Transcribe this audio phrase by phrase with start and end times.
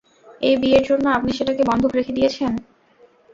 [0.41, 2.51] এই বিয়ের জন্য আপনি সেটাকে বন্ধক রেখে দিয়েছেন?